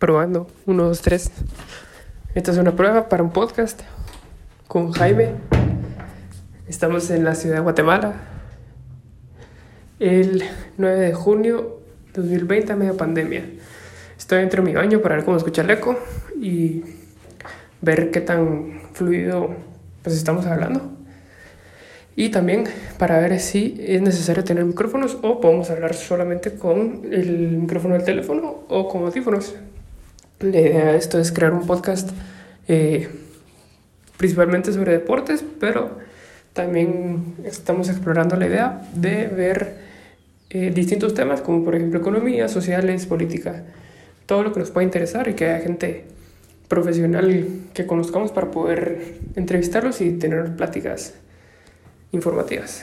Probando. 0.00 0.46
Uno, 0.64 0.84
dos, 0.84 1.02
tres. 1.02 1.30
Esta 2.34 2.52
es 2.52 2.56
una 2.56 2.74
prueba 2.74 3.10
para 3.10 3.22
un 3.22 3.32
podcast 3.32 3.82
con 4.66 4.92
Jaime. 4.92 5.32
Estamos 6.66 7.10
en 7.10 7.22
la 7.22 7.34
ciudad 7.34 7.56
de 7.56 7.60
Guatemala. 7.60 8.14
El 9.98 10.42
9 10.78 10.98
de 11.00 11.12
junio 11.12 11.80
de 12.14 12.22
2020, 12.22 12.72
a 12.72 12.76
media 12.76 12.94
pandemia. 12.94 13.44
Estoy 14.16 14.38
dentro 14.38 14.62
de 14.62 14.70
mi 14.70 14.74
baño 14.74 15.02
para 15.02 15.16
ver 15.16 15.24
cómo 15.26 15.36
escucha 15.36 15.60
el 15.60 15.68
eco 15.68 15.98
y 16.40 16.82
ver 17.82 18.10
qué 18.10 18.22
tan 18.22 18.80
fluido 18.94 19.54
pues 20.02 20.16
estamos 20.16 20.46
hablando. 20.46 20.92
Y 22.16 22.30
también 22.30 22.64
para 22.96 23.18
ver 23.18 23.38
si 23.38 23.76
es 23.86 24.00
necesario 24.00 24.44
tener 24.44 24.64
micrófonos 24.64 25.18
o 25.20 25.42
podemos 25.42 25.68
hablar 25.68 25.92
solamente 25.92 26.54
con 26.54 27.02
el 27.12 27.58
micrófono 27.58 27.92
del 27.96 28.04
teléfono 28.04 28.64
o 28.66 28.88
con 28.88 29.02
audífonos. 29.02 29.56
La 30.40 30.58
idea 30.58 30.92
de 30.92 30.96
esto 30.96 31.18
es 31.18 31.32
crear 31.32 31.52
un 31.52 31.66
podcast 31.66 32.10
eh, 32.66 33.08
principalmente 34.16 34.72
sobre 34.72 34.92
deportes, 34.92 35.44
pero 35.60 35.98
también 36.54 37.34
estamos 37.44 37.90
explorando 37.90 38.36
la 38.36 38.46
idea 38.46 38.88
de 38.94 39.26
ver 39.26 39.76
eh, 40.48 40.70
distintos 40.74 41.12
temas 41.12 41.42
como 41.42 41.62
por 41.62 41.74
ejemplo 41.74 42.00
economía, 42.00 42.48
sociales, 42.48 43.04
política, 43.04 43.64
todo 44.24 44.42
lo 44.42 44.52
que 44.54 44.60
nos 44.60 44.70
pueda 44.70 44.84
interesar 44.84 45.28
y 45.28 45.34
que 45.34 45.44
haya 45.44 45.62
gente 45.62 46.04
profesional 46.68 47.46
que 47.74 47.84
conozcamos 47.84 48.32
para 48.32 48.50
poder 48.50 49.18
entrevistarlos 49.36 50.00
y 50.00 50.12
tener 50.12 50.56
pláticas 50.56 51.14
informativas. 52.12 52.82